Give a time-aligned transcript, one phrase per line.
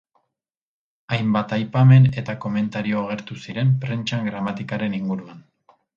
[1.17, 5.45] Hainbat aipamen eta komentario agertu ziren prentsan gramatikaren inguruan.